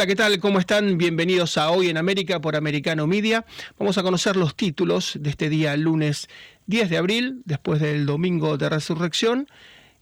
[0.00, 0.40] Hola, ¿qué tal?
[0.40, 0.96] ¿Cómo están?
[0.96, 3.44] Bienvenidos a Hoy en América por Americano Media.
[3.78, 6.26] Vamos a conocer los títulos de este día lunes
[6.68, 9.46] 10 de abril, después del domingo de resurrección,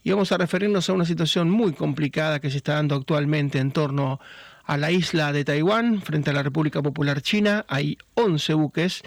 [0.01, 3.71] y vamos a referirnos a una situación muy complicada que se está dando actualmente en
[3.71, 4.21] torno
[4.63, 7.65] a la isla de Taiwán, frente a la República Popular China.
[7.67, 9.03] Hay 11 buques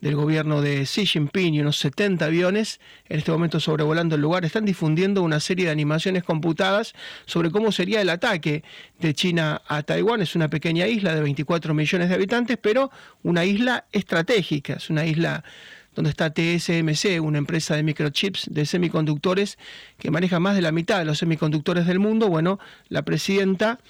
[0.00, 4.44] del gobierno de Xi Jinping y unos 70 aviones en este momento sobrevolando el lugar
[4.44, 8.62] están difundiendo una serie de animaciones computadas sobre cómo sería el ataque
[9.00, 10.22] de China a Taiwán.
[10.22, 12.90] Es una pequeña isla de 24 millones de habitantes, pero
[13.22, 15.44] una isla estratégica, es una isla
[15.94, 19.58] donde está TSMC, una empresa de microchips de semiconductores
[19.98, 22.28] que maneja más de la mitad de los semiconductores del mundo.
[22.28, 22.58] Bueno,
[22.90, 23.80] la presidenta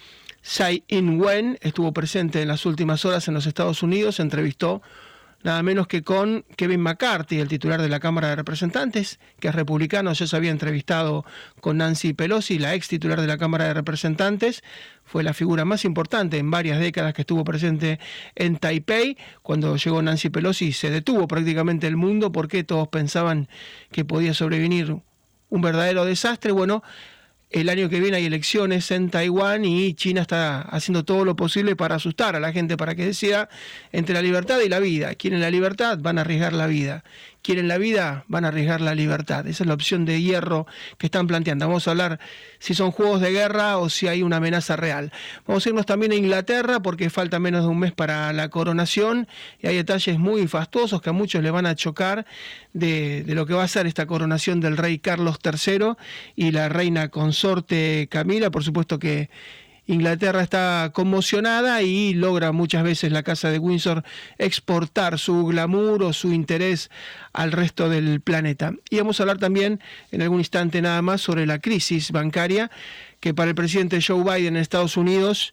[0.40, 4.80] Tsai Ing-wen estuvo presente en las últimas horas en los Estados Unidos, entrevistó
[5.42, 9.54] nada menos que con Kevin McCarthy, el titular de la Cámara de Representantes, que es
[9.54, 11.24] republicano, ya se había entrevistado
[11.60, 14.62] con Nancy Pelosi, la ex titular de la Cámara de Representantes,
[15.04, 18.00] fue la figura más importante en varias décadas que estuvo presente
[18.34, 19.16] en Taipei.
[19.42, 23.48] Cuando llegó Nancy Pelosi se detuvo prácticamente el mundo porque todos pensaban
[23.92, 24.96] que podía sobrevenir
[25.48, 26.50] un verdadero desastre.
[26.50, 26.82] Bueno,
[27.60, 31.74] el año que viene hay elecciones en Taiwán y China está haciendo todo lo posible
[31.74, 33.48] para asustar a la gente para que decida
[33.92, 35.14] entre la libertad y la vida.
[35.14, 37.02] Quieren la libertad, van a arriesgar la vida
[37.46, 39.46] quieren la vida, van a arriesgar la libertad.
[39.46, 40.66] Esa es la opción de hierro
[40.98, 41.68] que están planteando.
[41.68, 42.18] Vamos a hablar
[42.58, 45.12] si son juegos de guerra o si hay una amenaza real.
[45.46, 49.28] Vamos a irnos también a Inglaterra porque falta menos de un mes para la coronación
[49.60, 52.26] y hay detalles muy fastuosos que a muchos le van a chocar
[52.72, 55.92] de, de lo que va a ser esta coronación del rey Carlos III
[56.34, 58.50] y la reina consorte Camila.
[58.50, 59.30] Por supuesto que
[59.86, 64.02] Inglaterra está conmocionada y logra muchas veces la Casa de Windsor
[64.38, 66.90] exportar su glamour o su interés
[67.32, 68.72] al resto del planeta.
[68.90, 69.80] Y vamos a hablar también
[70.10, 72.70] en algún instante nada más sobre la crisis bancaria
[73.20, 75.52] que para el presidente Joe Biden en Estados Unidos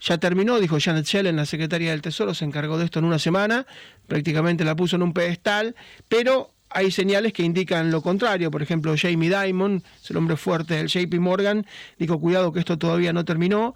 [0.00, 3.18] ya terminó, dijo Janet Yellen, la secretaria del Tesoro, se encargó de esto en una
[3.18, 3.66] semana,
[4.06, 5.74] prácticamente la puso en un pedestal,
[6.08, 8.50] pero hay señales que indican lo contrario.
[8.50, 11.66] Por ejemplo, Jamie Dimon, el hombre fuerte del JP Morgan,
[11.98, 13.74] dijo cuidado que esto todavía no terminó.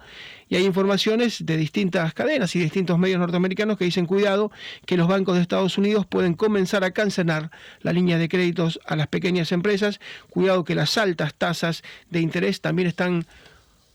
[0.49, 4.51] Y hay informaciones de distintas cadenas y distintos medios norteamericanos que dicen cuidado
[4.85, 8.95] que los bancos de Estados Unidos pueden comenzar a cancelar la línea de créditos a
[8.95, 9.99] las pequeñas empresas.
[10.29, 13.25] Cuidado que las altas tasas de interés también están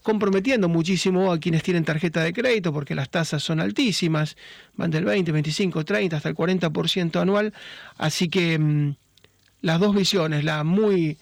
[0.06, 4.36] comprometiendo muchísimo a quienes tienen tarjeta de crédito porque las tasas son altísimas,
[4.76, 7.52] van del 20, 25, 30 hasta el 40% anual.
[7.96, 8.94] Así que mm,
[9.62, 11.18] las dos visiones, la muy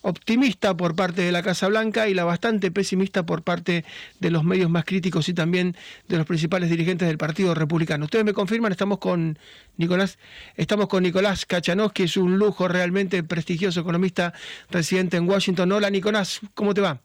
[0.00, 3.84] optimista por parte de la Casa Blanca y la bastante pesimista por parte
[4.20, 5.76] de los medios más críticos y también
[6.08, 8.06] de los principales dirigentes del Partido Republicano.
[8.06, 9.38] Ustedes me confirman, estamos con
[9.76, 10.18] Nicolás,
[10.56, 14.32] estamos con Nicolás Cachanos, que es un lujo realmente prestigioso economista
[14.70, 15.70] residente en Washington.
[15.72, 17.02] Hola Nicolás, ¿cómo te va?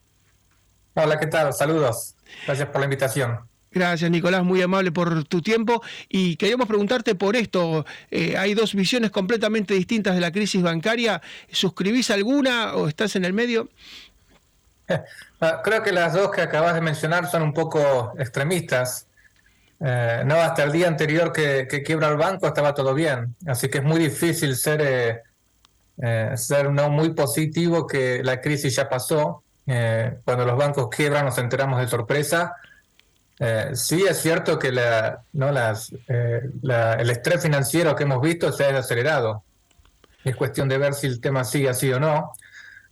[1.01, 1.53] Hola, ¿qué tal?
[1.53, 2.15] Saludos.
[2.45, 3.39] Gracias por la invitación.
[3.71, 5.81] Gracias, Nicolás, muy amable por tu tiempo.
[6.09, 7.85] Y queríamos preguntarte por esto.
[8.11, 11.21] Eh, hay dos visiones completamente distintas de la crisis bancaria.
[11.51, 13.69] ¿Suscribís alguna o estás en el medio?
[15.41, 19.07] Ah, creo que las dos que acabas de mencionar son un poco extremistas.
[19.79, 23.37] Eh, no, hasta el día anterior que, quiebra el banco estaba todo bien.
[23.47, 25.23] Así que es muy difícil ser,
[26.01, 31.25] eh, ser no muy positivo que la crisis ya pasó eh, cuando los bancos quiebran
[31.25, 32.55] nos enteramos de sorpresa.
[33.37, 35.51] Eh, sí es cierto que la, ¿no?
[35.51, 39.43] Las, eh, el estrés financiero que hemos visto se ha acelerado.
[40.23, 42.33] Es cuestión de ver si el tema sigue así o no.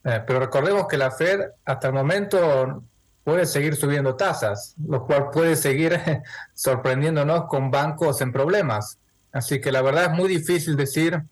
[0.03, 2.83] pero recordemos que la Fed hasta el momento
[3.23, 5.99] puede seguir subiendo tasas, lo cual puede seguir
[6.53, 8.99] sorprendiéndonos con bancos en problemas.
[9.33, 11.23] Así que la verdad es muy difícil decir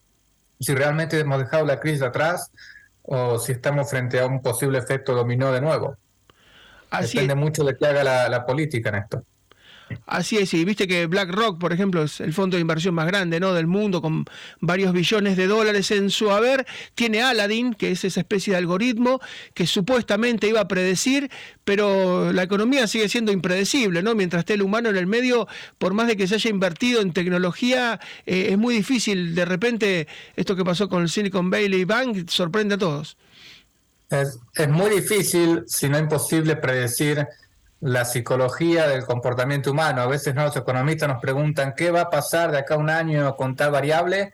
[0.60, 2.52] si realmente hemos dejado la crisis atrás
[3.08, 5.98] o si estamos frente a un posible efecto dominó de nuevo.
[7.02, 9.26] Depende mucho de qué haga la, la política en esto.
[10.08, 13.40] Así es, y viste que BlackRock, por ejemplo, es el fondo de inversión más grande
[13.40, 13.54] ¿no?
[13.54, 14.26] del mundo, con
[14.60, 16.66] varios billones de dólares en su haber.
[16.96, 19.20] Tiene Aladdin, que es esa especie de algoritmo
[19.54, 21.30] que supuestamente iba a predecir,
[21.64, 24.16] pero la economía sigue siendo impredecible, ¿no?
[24.16, 25.48] Mientras esté el humano en el medio,
[25.78, 29.36] por más de que se haya invertido en tecnología, eh, es muy difícil.
[29.36, 33.18] De repente, esto que pasó con el Silicon Valley Bank sorprende a todos.
[34.10, 37.28] Es, es muy difícil, si no imposible, predecir
[37.82, 40.02] la psicología del comportamiento humano.
[40.02, 43.36] A veces los economistas nos preguntan qué va a pasar de acá a un año
[43.36, 44.34] con tal variable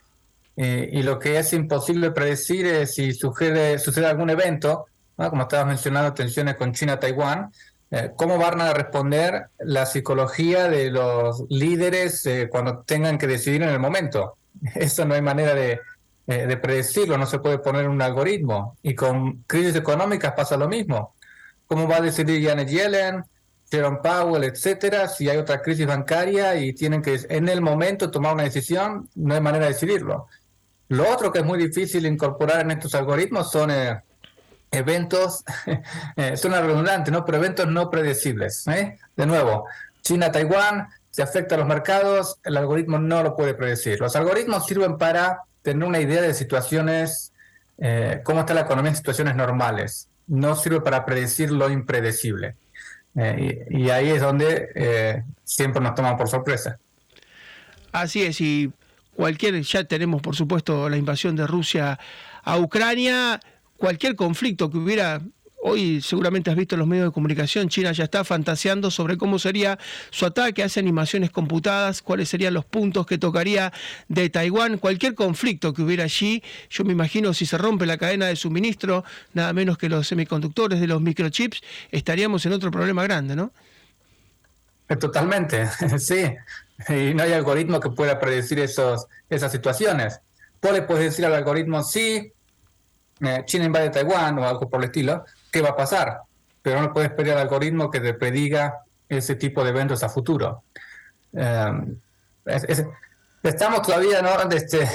[0.57, 4.85] eh, y lo que es imposible predecir es si sucede, sucede algún evento,
[5.15, 7.51] como estabas mencionando, tensiones con China-Taiwán,
[7.91, 13.63] eh, ¿cómo van a responder la psicología de los líderes eh, cuando tengan que decidir
[13.63, 14.35] en el momento?
[14.75, 15.79] Eso no hay manera de,
[16.27, 18.77] de predecirlo, no se puede poner un algoritmo.
[18.81, 21.15] Y con crisis económicas pasa lo mismo.
[21.71, 23.23] ¿Cómo va a decidir Janet Yellen?
[23.71, 28.33] Jerome Powell, etcétera, si hay otra crisis bancaria y tienen que en el momento tomar
[28.33, 30.27] una decisión, no hay manera de decidirlo.
[30.89, 34.01] Lo otro que es muy difícil incorporar en estos algoritmos son eh,
[34.69, 35.45] eventos,
[36.17, 37.23] eh, suena ¿no?
[37.23, 38.67] Pero eventos no predecibles.
[38.67, 38.99] ¿eh?
[39.15, 39.63] De nuevo,
[40.01, 43.97] China-Taiwán, se afecta a los mercados, el algoritmo no lo puede predecir.
[44.01, 47.31] Los algoritmos sirven para tener una idea de situaciones,
[47.77, 50.09] eh, cómo está la economía en situaciones normales.
[50.31, 52.55] No sirve para predecir lo impredecible.
[53.15, 56.79] Eh, y, ahí es donde eh, siempre nos toman por sorpresa.
[57.91, 58.71] Así es, y
[59.13, 61.99] cualquier, ya tenemos por supuesto la invasión de Rusia
[62.43, 63.41] a Ucrania,
[63.75, 65.21] cualquier conflicto que hubiera
[65.63, 69.77] Hoy seguramente has visto los medios de comunicación, China ya está fantaseando sobre cómo sería
[70.09, 73.71] su ataque, hace animaciones computadas, cuáles serían los puntos que tocaría
[74.07, 78.25] de Taiwán, cualquier conflicto que hubiera allí, yo me imagino si se rompe la cadena
[78.25, 79.03] de suministro,
[79.33, 81.61] nada menos que los semiconductores de los microchips,
[81.91, 83.53] estaríamos en otro problema grande, ¿no?
[84.89, 85.69] Eh, totalmente,
[85.99, 86.33] sí.
[86.89, 90.19] Y no hay algoritmo que pueda predecir esos, esas situaciones.
[90.59, 92.33] Vos le puedes decir al algoritmo, sí,
[93.21, 96.21] eh, China invade Taiwán o algo por el estilo, qué va a pasar,
[96.61, 100.63] pero no puedes pedir al algoritmo que te prediga ese tipo de eventos a futuro.
[101.33, 101.97] Em,
[103.43, 104.19] estamos todavía
[104.51, 104.87] este,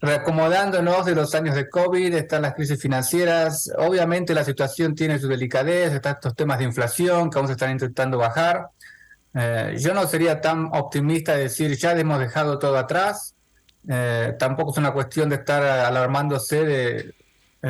[0.00, 5.28] reacomodándonos de los años de COVID, están las crisis financieras, obviamente la situación tiene su
[5.28, 8.68] delicadez, están estos temas de inflación que aún se están intentando bajar.
[9.34, 13.34] Eh, yo no sería tan optimista de decir ya hemos dejado todo atrás.
[13.88, 17.14] Eh, tampoco es una cuestión de estar alarmándose de,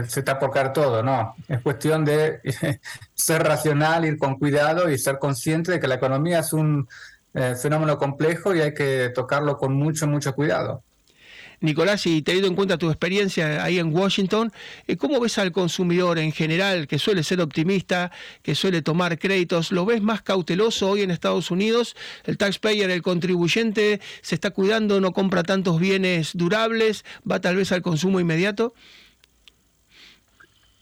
[0.08, 1.34] se está por todo, no.
[1.48, 2.40] Es cuestión de
[3.14, 6.88] ser racional, ir con cuidado y ser consciente de que la economía es un
[7.34, 10.82] eh, fenómeno complejo y hay que tocarlo con mucho, mucho cuidado.
[11.60, 14.52] Nicolás, y teniendo en cuenta tu experiencia ahí en Washington,
[14.86, 18.12] eh, ¿cómo ves al consumidor en general, que suele ser optimista,
[18.42, 19.72] que suele tomar créditos?
[19.72, 21.96] ¿Lo ves más cauteloso hoy en Estados Unidos?
[22.24, 27.72] ¿El taxpayer, el contribuyente, se está cuidando, no compra tantos bienes durables, va tal vez
[27.72, 28.74] al consumo inmediato?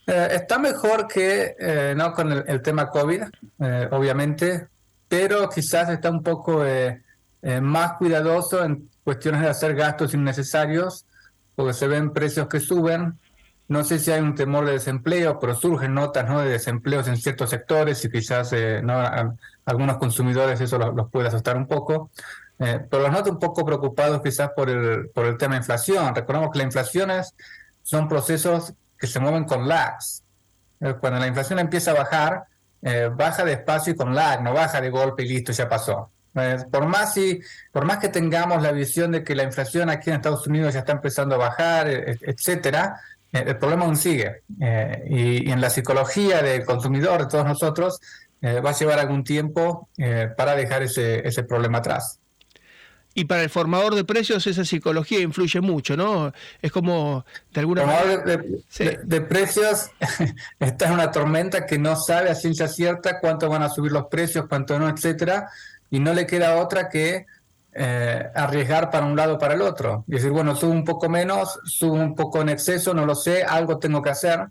[0.05, 3.21] Eh, está mejor que eh, no con el, tema COVID,
[3.59, 4.67] eh, obviamente,
[5.07, 6.63] pero quizás está un poco
[7.61, 11.05] más cuidadoso en cuestiones de hacer gastos innecesarios,
[11.55, 13.19] porque se ven precios que suben.
[13.67, 16.41] No sé si hay un temor de desempleo, pero surgen notas ¿no?
[16.41, 19.03] de desempleos en ciertos sectores y quizás ¿no?
[19.65, 22.09] algunos consumidores eso los, puede asustar un poco.
[22.57, 26.15] pero los noto un poco preocupados quizás por el, por el tema de inflación.
[26.15, 27.35] Recordemos que las inflaciones
[27.83, 28.73] son procesos
[29.03, 30.23] que se mueven con lags.
[30.79, 32.45] Eh, cuando la inflación empieza a bajar,
[32.81, 36.09] eh, baja despacio y con lag, no baja de golpe y listo, ya pasó.
[36.33, 37.41] Eh, por, más si,
[37.73, 40.79] por más que tengamos la visión de que la inflación aquí en Estados Unidos ya
[40.79, 42.95] está empezando a bajar, etcétera,
[43.33, 44.43] el problema aún sigue.
[45.05, 47.99] Y, y, en la psicología del consumidor, de todos nosotros,
[48.41, 49.89] va a llevar algún tiempo
[50.37, 52.19] para dejar ese, ese problema atrás.
[53.15, 56.33] Y para el formador de precios esa psicología influye mucho, ¿no?
[56.61, 58.17] Es como de alguna manera...
[58.25, 59.91] De, de, precios
[60.59, 64.07] está en una tormenta que no sabe a ciencia cierta cuánto van a subir los
[64.07, 65.49] precios, cuánto no, etcétera,
[65.91, 67.27] y no le queda otra que
[67.75, 70.05] eh, arriesgar para un lado o para el otro.
[70.07, 73.43] Y decir, bueno, subo un poco menos, subo un poco en exceso, no lo sé,
[73.43, 74.47] algo tengo que hacer.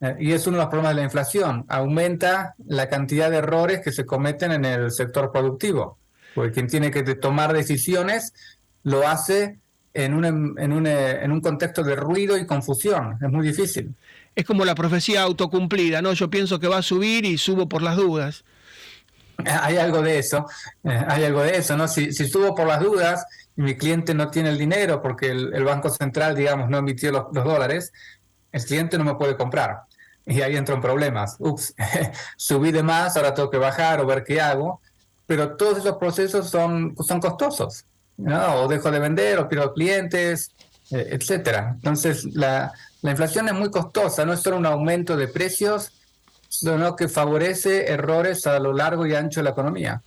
[0.00, 1.64] Eh, y es uno de los problemas de la inflación.
[1.68, 5.98] Aumenta la cantidad de errores que se cometen en el sector productivo
[6.34, 8.32] porque quien tiene que tomar decisiones
[8.82, 9.58] lo hace
[9.94, 13.18] en un, en, un, en un contexto de ruido y confusión.
[13.20, 13.94] Es muy difícil.
[14.34, 16.12] Es como la profecía autocumplida, ¿no?
[16.12, 18.44] Yo pienso que va a subir y subo por las dudas.
[19.62, 20.46] Hay algo de eso,
[20.84, 21.88] eh, hay algo de eso, ¿no?
[21.88, 23.24] Si, si subo por las dudas
[23.56, 27.24] y mi cliente no tiene el dinero porque el, Banco Central, digamos, no emitió los,
[27.32, 27.90] los, dólares,
[28.52, 29.84] el cliente no me puede comprar.
[30.26, 31.36] Y ahí entran problemas.
[31.38, 31.74] Ups,
[32.36, 34.82] subí de más, ahora tengo que bajar o ver qué hago
[35.30, 37.84] pero todos esos procesos son, son costosos,
[38.16, 38.62] ¿no?
[38.62, 40.50] O dejo de vender, o pierdo clientes,
[40.90, 41.70] eh, etcétera.
[41.76, 45.92] Entonces, la, la inflación es muy costosa, no es solo un aumento de precios,
[46.48, 50.02] sino que favorece errores a lo largo y ancho de la economía.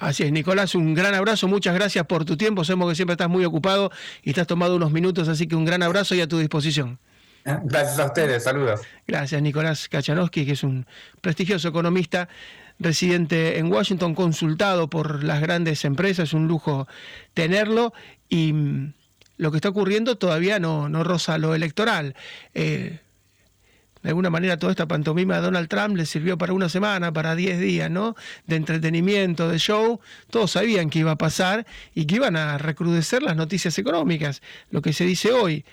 [0.00, 3.28] Así es, Nicolás, un gran abrazo, muchas gracias por tu tiempo, sabemos que siempre estás
[3.28, 3.92] muy ocupado
[4.24, 6.98] y estás tomado unos minutos, así que un gran abrazo y a tu disposición.
[7.44, 8.80] Gracias a ustedes, saludos.
[9.06, 10.86] Gracias, Nicolás Kachanowski, que es un
[11.20, 12.28] prestigioso economista
[12.80, 16.88] residente en Washington, consultado por las grandes empresas, es un lujo
[17.34, 17.92] tenerlo
[18.28, 18.94] y mm,
[19.36, 22.16] lo que está ocurriendo todavía no, no roza lo electoral.
[22.54, 22.98] Eh,
[24.02, 27.34] de alguna manera toda esta pantomima a Donald Trump le sirvió para una semana, para
[27.34, 28.16] 10 días, ¿no?
[28.46, 30.00] De entretenimiento, de show.
[30.30, 34.40] Todos sabían que iba a pasar y que iban a recrudecer las noticias económicas.
[34.70, 35.66] Lo que se dice hoy,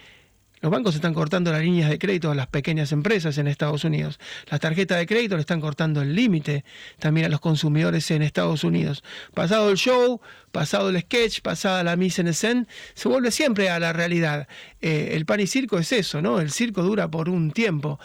[0.62, 4.20] Los bancos están cortando las líneas de crédito a las pequeñas empresas en Estados Unidos.
[4.50, 6.66] Las tarjetas de crédito le están cortando el límite
[7.00, 9.04] también a los consumidores en Estados Unidos.
[9.34, 10.20] Pasado el show,
[10.52, 14.48] pasado el sketch, pasada la mise en scène, se vuelve siempre a la realidad.
[14.82, 16.40] Eh, el pan y circo es eso, ¿no?
[16.40, 18.00] El circo dura por un tiempo.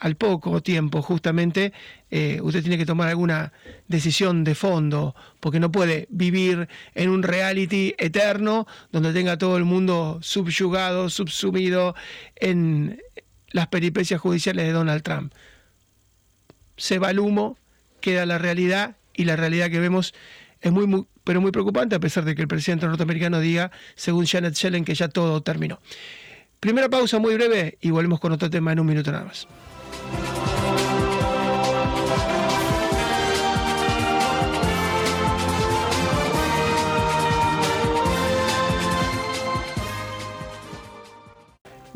[0.00, 1.72] Al poco tiempo justamente
[2.10, 3.52] eh, usted tiene que tomar alguna
[3.86, 9.64] decisión de fondo, porque no puede vivir en un reality eterno donde tenga todo el
[9.64, 11.94] mundo subyugado, subsumido
[12.36, 13.00] en
[13.50, 15.34] las peripecias judiciales de Donald Trump.
[16.76, 17.58] Se va el humo,
[18.00, 20.14] queda la realidad y la realidad que vemos
[20.62, 24.26] es muy, muy pero muy preocupante a pesar de que el presidente norteamericano diga, según
[24.26, 25.78] Janet Yellen, que ya todo terminó.
[26.58, 29.46] Primera pausa muy breve y volvemos con otro tema en un minuto nada más.
[29.90, 30.29] Bye.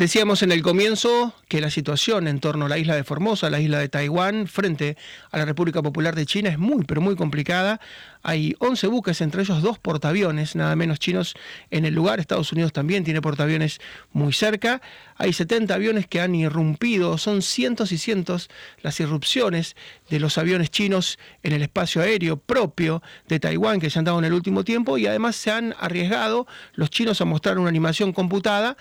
[0.04, 3.58] Decíamos en el comienzo que la situación en torno a la isla de Formosa, la
[3.58, 4.98] isla de Taiwán, frente
[5.30, 7.80] a la República Popular de China es muy, pero muy complicada.
[8.22, 11.34] Hay 11 buques, entre ellos dos portaaviones, nada menos chinos
[11.70, 12.20] en el lugar.
[12.20, 13.80] Estados Unidos también tiene portaaviones
[14.12, 14.82] muy cerca.
[15.16, 18.50] Hay 70 aviones que han irrumpido, son cientos y cientos
[18.82, 19.74] las irrupciones
[20.10, 24.18] de los aviones chinos en el espacio aéreo propio de Taiwán que se han dado
[24.18, 28.12] en el último tiempo y además se han arriesgado los chinos a mostrar una animación
[28.12, 28.76] computada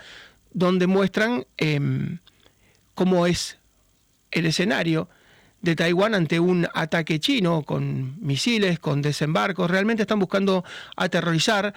[0.54, 2.20] donde muestran em,
[2.94, 3.58] cómo es
[4.32, 5.10] el escenario
[5.62, 9.72] de Taiwán ante un ataque chino con misiles, con desembarcos.
[9.72, 10.64] Realmente están buscando
[10.98, 11.74] aterrorizar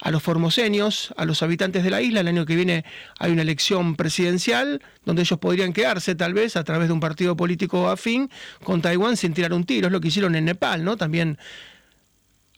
[0.00, 2.20] a los formoseños, a los habitantes de la isla.
[2.20, 2.84] El año que viene
[3.18, 7.36] hay una elección presidencial donde ellos podrían quedarse tal vez a través de un partido
[7.36, 8.30] político afín
[8.62, 9.88] con Taiwán sin tirar un tiro.
[9.88, 10.96] Es lo que hicieron en Nepal, ¿no?
[10.96, 11.38] También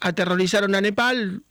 [0.00, 1.42] aterrorizaron a Nepal,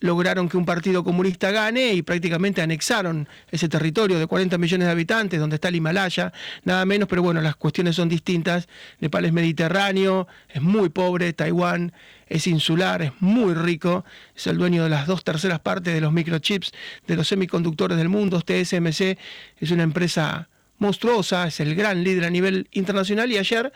[0.00, 4.92] lograron que un partido comunista gane y prácticamente anexaron ese territorio de 40 millones de
[4.92, 6.32] habitantes, donde está el Himalaya,
[6.64, 8.68] nada menos, pero bueno, las cuestiones son distintas.
[8.98, 11.92] Nepal es mediterráneo, es muy pobre, Taiwán
[12.26, 14.04] es insular, es muy rico,
[14.34, 16.72] es el dueño de las dos terceras partes de los microchips,
[17.06, 18.40] de los semiconductores del mundo.
[18.40, 19.18] TSMC
[19.58, 23.72] es una empresa monstruosa, es el gran líder a nivel internacional y ayer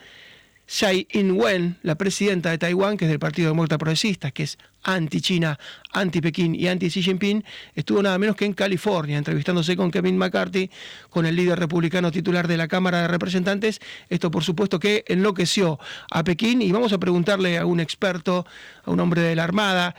[0.66, 5.58] Tsai Ing-wen, la presidenta de Taiwán, que es del Partido Demócrata Progresista, que es anti-China,
[5.92, 7.44] anti-Pekín y anti-Xi Jinping,
[7.74, 10.70] estuvo nada menos que en California, entrevistándose con Kevin McCarthy,
[11.10, 13.80] con el líder republicano titular de la Cámara de Representantes.
[14.08, 15.78] Esto, por supuesto, que enloqueció
[16.10, 18.46] a Pekín y vamos a preguntarle a un experto,
[18.84, 19.94] a un hombre de la Armada,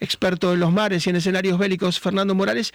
[0.00, 2.72] experto en los mares y en escenarios bélicos, Fernando Morales,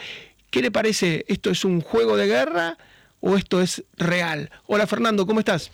[0.50, 1.25] ¿qué le parece?
[1.27, 2.77] ¿Esto es un juego de guerra
[3.22, 4.50] o esto es real?
[4.65, 5.72] Hola Fernando, ¿cómo estás?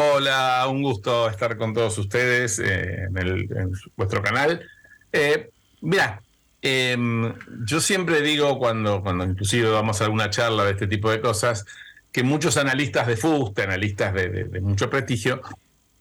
[0.00, 4.64] Hola, un gusto estar con todos ustedes eh, en, vuestro canal.
[5.12, 5.50] Eh,
[5.80, 6.22] mira,
[6.62, 7.34] em,
[7.66, 11.64] yo siempre digo cuando, cuando inclusive vamos a alguna charla de este tipo de cosas,
[12.12, 15.42] que muchos analistas de fuste, analistas de, mucho prestigio,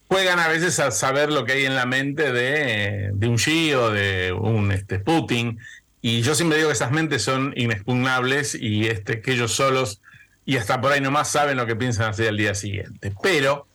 [0.07, 3.73] juegan a veces a saber lo que hay en la mente de, de un Xi
[3.73, 5.57] o de un este, Putin.
[6.03, 10.01] Y yo siempre digo que esas mentes son inexpugnables y este, que ellos solos
[10.45, 13.11] y hasta por ahí nomás saben lo que piensan hacer al día siguiente.
[13.23, 13.66] Pero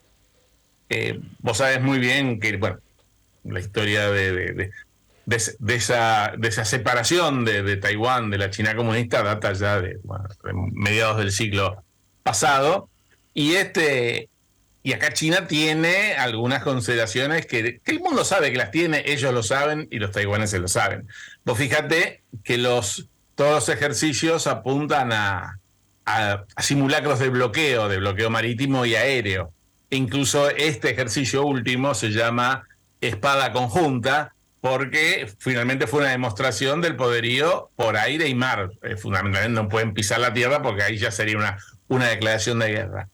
[0.92, 2.78] eh, vos sabés muy bien que, bueno,
[3.44, 4.70] la historia de,
[5.66, 9.98] esa, de esa separación de, Taiwán de la China comunista data ya de,
[10.72, 11.82] mediados del siglo
[12.22, 12.88] pasado.
[13.34, 14.28] Y este
[14.84, 19.44] y acá China tiene algunas consideraciones que, el mundo sabe que las tiene, ellos lo
[19.44, 21.08] saben y los taiwaneses lo saben.
[21.44, 25.58] Vos fíjate que los, todos los ejercicios apuntan a
[26.58, 29.52] simulacros de bloqueo, de bloqueo marítimo y aéreo.
[29.92, 32.66] Incluso este ejercicio último se llama
[33.02, 38.70] espada conjunta porque finalmente fue una demostración del poderío por aire y mar.
[38.82, 41.58] Eh, fundamentalmente no pueden pisar la tierra porque ahí ya sería una,
[41.88, 43.08] una declaración de guerra.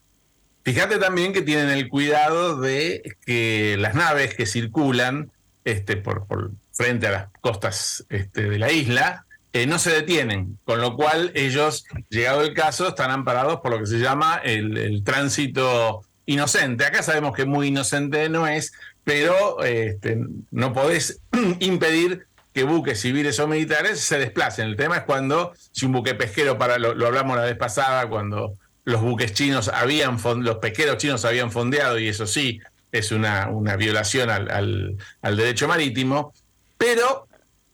[0.62, 5.32] Fíjate también que tienen el cuidado de que las naves que circulan
[5.64, 6.28] este, por,
[6.70, 11.32] frente a las costas este, de la isla eh, no se detienen, con lo cual
[11.34, 16.84] ellos, llegado el caso, están amparados por lo que se llama el, el tránsito inocente.
[16.84, 20.18] Acá sabemos que muy inocente no es, pero este,
[20.50, 21.20] no podés
[21.60, 24.68] impedir que buques civiles o militares se desplacen.
[24.68, 28.52] El tema es cuando, si un buque pesquero, para lo, hablamos la vez pasada, cuando
[28.84, 32.60] los buques chinos habían, los pesqueros chinos habían fondeado, y eso sí,
[32.92, 36.34] es una, una violación al, derecho marítimo,
[36.76, 37.26] pero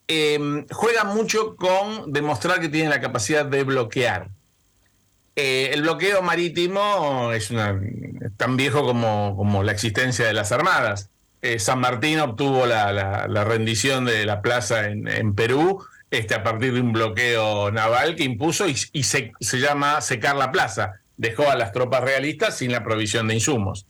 [0.06, 4.28] eh, juega mucho con demostrar que tienen la capacidad de bloquear.
[5.36, 7.52] Eh, el bloqueo marítimo es
[8.36, 11.10] tan viejo como, como, la existencia de las armadas.
[11.42, 16.80] Eh, San Martín obtuvo la, rendición de la plaza en, Perú este, a partir de
[16.80, 21.00] un bloqueo naval que impuso y, se, se, llama secar la plaza.
[21.16, 23.86] Dejó a las tropas realistas sin la provisión de insumos.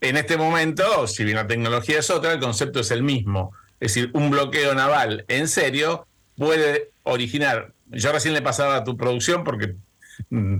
[0.00, 3.52] En este momento, si bien la tecnología es otra, el concepto es el mismo.
[3.80, 7.72] Es decir, un bloqueo naval en serio puede originar.
[7.86, 9.76] Yo recién le pasaba a tu producción porque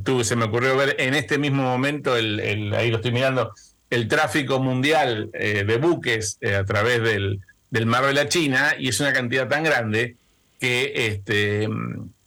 [0.05, 3.53] tú, se me ocurrió ver en este mismo momento, el, ahí lo estoy mirando,
[3.91, 8.75] el tráfico mundial eh, de buques eh, a través del, del mar de la China
[8.79, 10.17] y es una cantidad tan grande
[10.59, 11.69] que este,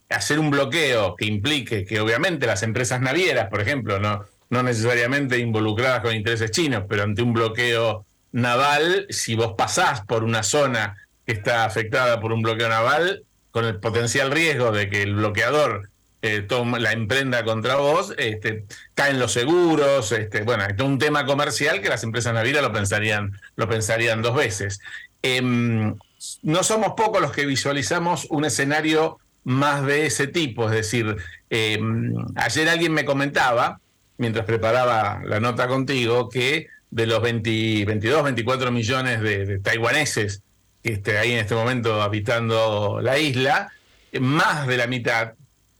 [0.08, 5.38] hacer un bloqueo que implique que obviamente las empresas navieras, por ejemplo, no, no necesariamente
[5.38, 10.96] involucradas con intereses chinos, pero ante un bloqueo naval, si vos pasás por una zona
[11.26, 15.90] que está afectada por un bloqueo naval, con el potencial riesgo de que el bloqueador
[16.22, 16.46] eh,
[16.78, 18.64] la emprenda contra vos, este,
[18.94, 23.32] caen los seguros, este, bueno, es un tema comercial que las empresas navieras lo pensarían,
[23.56, 24.80] lo pensarían dos veces.
[25.20, 25.96] Em,
[26.42, 30.66] no somos pocos los que visualizamos un escenario más de ese tipo.
[30.66, 31.16] Es decir,
[31.50, 33.80] em, ayer alguien me comentaba,
[34.16, 40.42] mientras preparaba la nota contigo, que de los 22, 24 millones de, taiwaneses
[40.84, 43.72] que estén ahí en este momento habitando la isla,
[44.20, 45.32] más de la mitad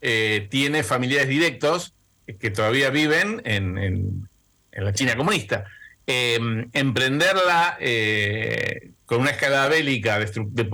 [0.02, 1.94] eh, tiene familiares directos
[2.40, 4.28] que todavía viven en,
[4.72, 5.64] la China comunista.
[6.06, 10.18] Em, emprenderla eh, con una escalada bélica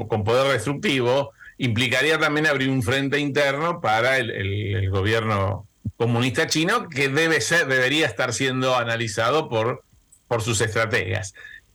[0.09, 5.67] con poder destructivo, implicaría también abrir un frente interno para el, gobierno
[5.99, 9.85] comunista chino que debe ser, debería estar siendo analizado por,
[10.27, 11.35] por sus estrategias.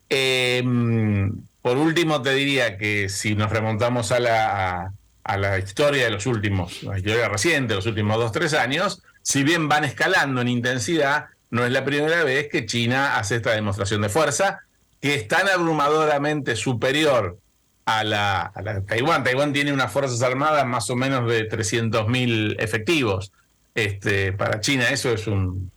[0.09, 1.31] Em,
[1.61, 4.93] por último, te diría que si nos remontamos a la,
[5.23, 9.43] a, la historia de los últimos, la historia reciente, los últimos dos, tres años, si
[9.43, 14.01] bien van escalando en intensidad, no es la primera vez que China hace esta demostración
[14.01, 14.61] de fuerza
[14.99, 17.37] que es tan abrumadoramente superior
[17.85, 18.53] a la,
[18.87, 19.23] Taiwán.
[19.23, 23.33] Taiwán tiene unas fuerzas armadas más o menos de 300.000 efectivos.
[23.75, 25.71] Este, para China eso es un,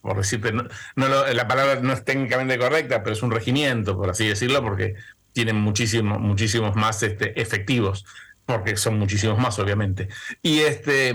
[0.00, 0.52] por decirte,
[0.96, 4.94] la palabra no es técnicamente correcta, pero es un regimiento, por así decirlo, porque
[5.32, 8.06] tienen muchísimos, muchísimos más este, efectivos,
[8.50, 10.08] porque son muchísimos más, obviamente.
[10.42, 11.14] Y este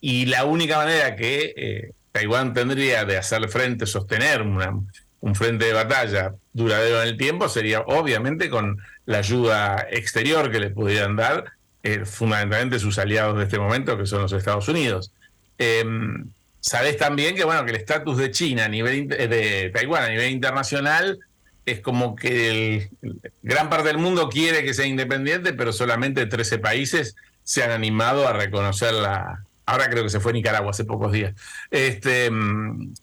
[0.00, 5.72] y la única manera que eh, Taiwán tendría de hacer frente, sostener un frente de
[5.74, 11.52] batalla duradero en el tiempo sería obviamente con la ayuda exterior que le pudieran dar,
[11.82, 15.12] eh, fundamentalmente sus aliados de este momento, que son los Estados Unidos.
[15.58, 15.84] Eh,
[16.60, 20.30] Sabés también que bueno que el estatus de China a nivel de Taiwán a nivel
[20.30, 21.18] internacional
[21.66, 22.90] es como que
[23.42, 28.26] gran parte del mundo quiere que sea independiente, pero solamente 13 países se han animado
[28.26, 29.44] a reconocerla.
[29.66, 31.34] Ahora creo que se fue Nicaragua hace pocos días.
[31.70, 32.94] Este, mm,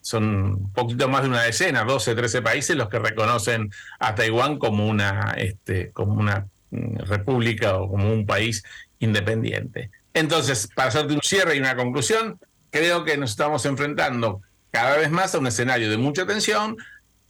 [0.00, 4.58] son un poquito más de una decena, 12, 13 países los que reconocen a Taiwán
[4.58, 8.62] como una, este, como una mm, república o como un país
[8.98, 9.90] independiente.
[10.14, 12.38] Entonces, para hacerte un cierre y una conclusión,
[12.70, 16.76] creo que nos estamos enfrentando cada vez más a un escenario de mucha tensión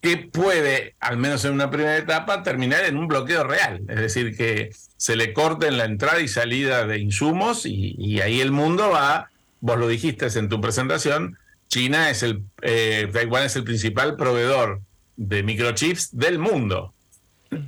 [0.06, 3.82] que puede, al menos en una primera etapa, terminar en un bloqueo real.
[3.88, 8.52] Es decir, que se le corten la entrada y salida de insumos y, ahí el
[8.52, 13.64] mundo va, vos lo dijiste en tu presentación, China es el, eh, Taiwán es el
[13.64, 14.80] principal proveedor
[15.16, 16.94] de microchips del mundo.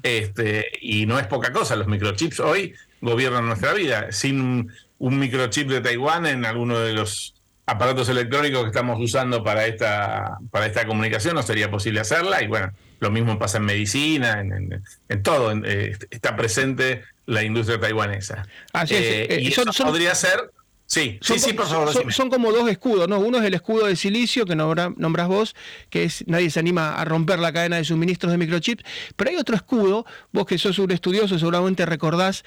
[0.05, 4.13] Este, y no es poca cosa, los microchips hoy gobiernan nuestra vida.
[4.13, 7.35] Sin un microchip de Taiwán en alguno de los
[7.69, 12.43] aparatos electrónicos que estamos usando para esta, para esta comunicación no sería posible hacerla.
[12.43, 15.53] Y bueno, lo mismo pasa en medicina, en, todo.
[15.65, 18.47] Eh, está presente la industria taiwanesa.
[18.73, 19.03] Así es.
[19.03, 20.51] Eh, y eso podría ser
[20.89, 22.13] Sí, son, sí, por favor.
[22.15, 23.21] Son, como dos escudos, ¿no?
[23.21, 25.55] Uno es el escudo de silicio que nombras vos,
[25.91, 29.37] que es nadie se anima a romper la cadena de suministros de microchips, pero hay
[29.37, 32.43] otro escudo, vos que sos un estudioso seguramente recordás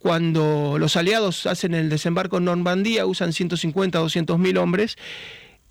[0.00, 4.96] cuando los aliados hacen el desembarco en Normandía, usan 150 o 200 mil hombres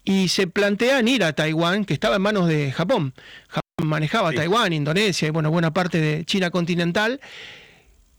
[0.06, 3.14] y se plantean ir a Taiwán, que estaba en manos de Japón.
[3.48, 7.20] Japón manejaba Taiwán, Indonesia y bueno, buena parte de China continental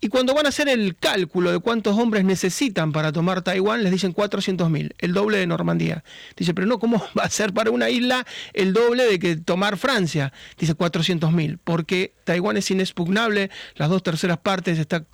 [0.02, 3.92] y cuando van a hacer el cálculo de cuántos hombres necesitan para tomar Taiwán, les
[3.92, 6.04] dicen 400.000, el doble de Normandía.
[6.36, 9.76] Dice, pero no, ¿cómo va a ser para una isla el doble de que tomar
[9.76, 10.32] Francia?
[10.58, 15.04] Dice 400.000, porque Taiwán es inexpugnable, las dos terceras partes está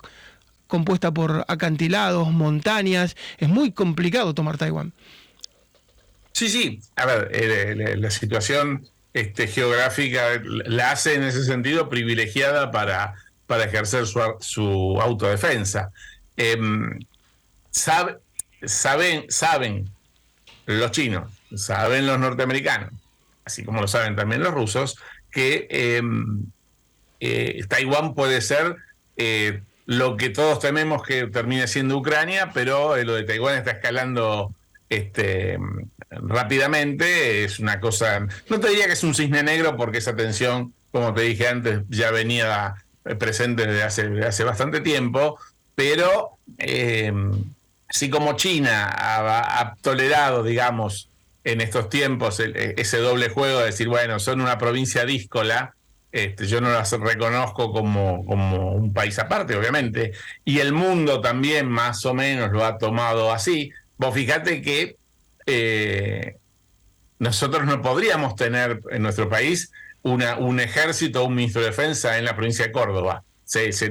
[0.67, 4.93] compuesta por acantilados, montañas, es muy complicado tomar Taiwán.
[6.33, 12.71] Sí, sí, a ver, eh, la, situación este, geográfica la hace en ese sentido privilegiada
[12.71, 13.15] para
[13.47, 15.91] para ejercer su, autodefensa.
[16.35, 16.99] Em,
[17.71, 19.89] saben, saben
[20.65, 22.91] los chinos, saben los norteamericanos,
[23.45, 24.99] así como lo saben también los rusos,
[25.31, 26.45] que em,
[27.21, 28.75] eh, Taiwán puede ser
[29.15, 34.53] eh, lo que todos tememos que termine siendo Ucrania, pero lo de Taiwán está escalando
[34.89, 35.57] este,
[36.09, 37.45] rápidamente.
[37.45, 41.13] Es una cosa, no te diría que es un cisne negro porque esa tensión, como
[41.13, 42.75] te dije antes, ya venía
[43.17, 45.39] presente desde hace, hace bastante tiempo,
[45.73, 47.13] pero eh,
[47.87, 51.07] así como China ha, tolerado, digamos,
[51.45, 55.76] en estos tiempos ese doble juego de decir, bueno, son una provincia díscola,
[56.11, 60.13] este, yo no las reconozco como, como un país aparte, obviamente,
[60.45, 63.71] y el mundo también más o menos lo ha tomado así.
[63.97, 64.97] Vos fíjate que
[65.45, 66.37] eh,
[67.19, 69.71] nosotros no podríamos tener en nuestro país
[70.03, 73.23] una, un ejército o un ministro de defensa en la provincia de Córdoba.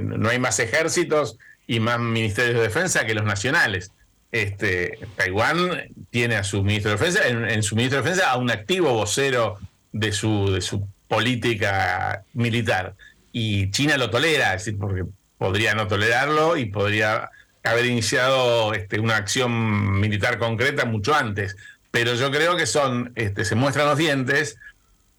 [0.01, 3.91] no hay más ejércitos y más ministerios de defensa que los nacionales.
[4.33, 8.51] Este, Taiwán tiene a su ministro de defensa, en, su ministro de defensa a un
[8.51, 9.59] activo vocero
[9.93, 12.95] de su, de su política militar.
[13.33, 15.05] Y China lo tolera, es decir, porque
[15.39, 17.31] podría no tolerarlo y podría
[17.63, 21.57] haber iniciado este, una acción militar concreta mucho antes.
[21.91, 24.57] Pero yo creo que son, este, se muestran los dientes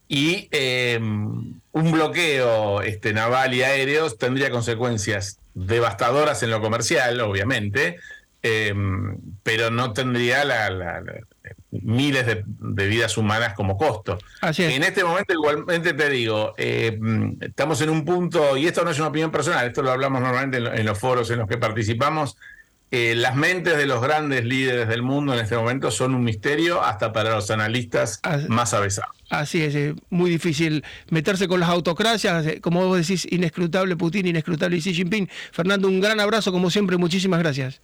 [0.07, 7.97] y eh, un bloqueo este, naval y aéreo tendría consecuencias devastadoras en lo comercial, obviamente,
[8.43, 8.73] eh,
[9.43, 11.03] pero no tendría la,
[11.83, 14.17] miles de, vidas humanas como costo.
[14.41, 16.99] En este momento, igualmente te digo, eh,
[17.41, 20.57] estamos en un punto, y esto no es una opinión personal, esto lo hablamos normalmente
[20.57, 22.37] en, los foros en los que participamos,
[22.89, 26.81] eh, las mentes de los grandes líderes del mundo en este momento son un misterio
[26.81, 29.13] hasta para los analistas más avesados.
[29.29, 34.27] Así es, es, muy difícil meterse con las autocracias, eh, como vos decís, inescrutable Putin,
[34.27, 35.27] inescrutable Xi Jinping.
[35.51, 37.81] Fernando, un gran abrazo como siempre, muchísimas gracias.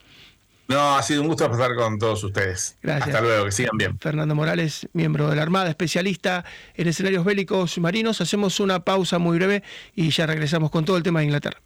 [0.67, 2.77] No, ha sido un gusto pasar con todos ustedes.
[2.81, 3.07] Gracias.
[3.07, 3.99] Hasta luego, que sigan bien.
[3.99, 6.45] Fernando Morales, miembro de la Armada, especialista
[6.75, 8.21] en escenarios bélicos marinos.
[8.21, 9.63] Hacemos una pausa muy breve
[9.95, 11.59] y ya regresamos con todo el tema de Inglaterra.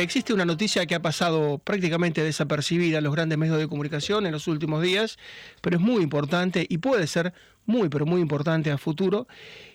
[0.00, 4.32] Existe una noticia que ha pasado prácticamente desapercibida en los grandes medios de comunicación en
[4.32, 5.18] los últimos días,
[5.60, 7.34] pero es muy importante y puede ser
[7.66, 9.28] muy, pero muy importante a futuro,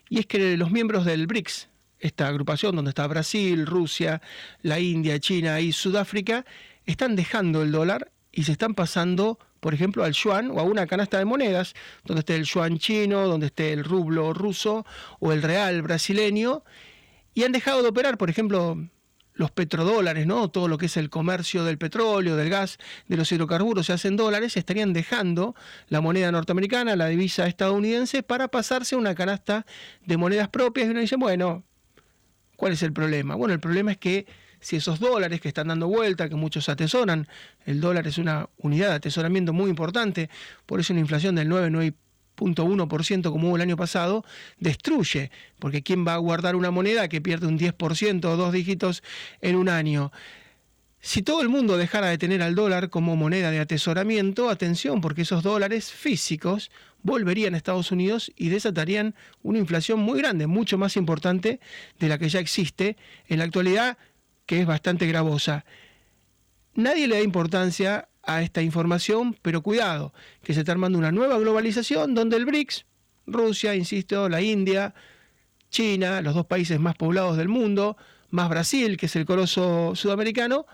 [0.09, 4.19] y es que los miembros del BRICS, esta agrupación donde está Brasil, Rusia,
[4.63, 6.43] la India, China y Sudáfrica,
[6.88, 10.88] están dejando el dólar y se están pasando, por ejemplo, al yuan o a una
[10.88, 14.88] canasta de monedas, donde esté el yuan chino, donde esté el rublo ruso
[15.19, 16.63] o el real brasileño,
[17.35, 18.89] y han dejado de operar, por ejemplo,
[19.36, 20.50] los petrodólares, ¿no?
[20.50, 24.15] Todo lo que es el comercio del petróleo, del gas, de los hidrocarburos se hacen
[24.15, 25.56] dólares, estarían dejando
[25.89, 29.65] la moneda norteamericana, la divisa estadounidense, para pasarse a una canasta
[30.06, 30.88] de monedas propias.
[30.88, 31.63] Y uno dice, bueno,
[32.56, 33.36] ¿cuál es el problema?
[33.36, 34.26] Bueno, el problema es que
[34.62, 37.28] si esos dólares que están dando vuelta, que muchos atesoran,
[37.65, 40.30] el dólar es una unidad de atesoramiento muy importante,
[40.65, 41.93] por eso una inflación del 9, 9
[42.36, 44.24] 0.1% como hubo el año pasado,
[44.60, 49.04] destruye, porque ¿quién va a guardar una moneda que pierde un 10% o dos dígitos
[49.41, 50.12] en un año?
[51.06, 55.21] Si todo el mundo dejara de tener al dólar como moneda de atesoramiento, atención, porque
[55.21, 56.71] esos dólares físicos
[57.04, 61.60] volverían a Estados Unidos y desatarían una inflación muy grande, mucho más importante
[62.00, 64.00] de la que ya existe en la actualidad,
[64.48, 65.63] que es bastante gravosa.
[66.74, 71.38] Nadie le da importancia a esta información, pero cuidado, que se está armando una nueva
[71.38, 72.85] globalización donde el BRICS,
[73.27, 74.93] Rusia, insisto, la India,
[75.69, 77.97] China, los dos países más poblados del mundo,
[78.29, 80.65] más Brasil, que es el coloso sudamericano,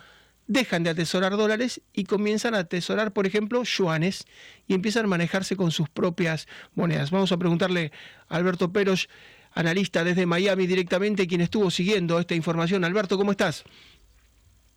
[0.48, 4.26] dejan de atesorar dólares y comienzan a atesorar, por ejemplo, yuanes
[4.68, 7.12] y empiezan a manejarse con sus propias monedas.
[7.12, 7.92] Vamos a preguntarle
[8.28, 9.08] a Alberto Peros,
[9.54, 12.84] analista desde Miami directamente, quien estuvo siguiendo esta información.
[12.84, 13.64] Alberto, ¿cómo estás?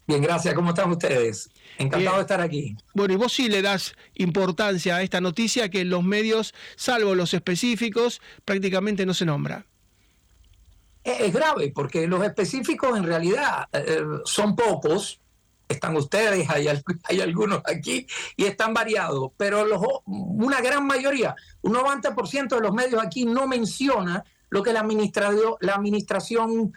[0.06, 0.54] Bien, gracias.
[0.54, 1.48] ¿Cómo están ustedes?
[1.78, 2.76] Encantado de estar aquí.
[2.92, 7.14] Bueno, y vos sí le das importancia a esta noticia que en los medios, salvo
[7.14, 9.66] los específicos, prácticamente no se nombra.
[11.02, 15.20] Es grave porque los específicos en realidad eh, son pocos.
[15.68, 16.68] Están ustedes, hay,
[17.04, 22.72] hay, algunos aquí y están variados, pero los, una gran mayoría, un 90% de los
[22.72, 24.86] medios aquí no menciona lo que la,
[25.60, 26.74] la administración